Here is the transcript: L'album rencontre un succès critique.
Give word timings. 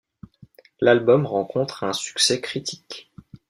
L'album 0.79 1.27
rencontre 1.27 1.83
un 1.83 1.93
succès 1.93 2.41
critique. 2.41 3.11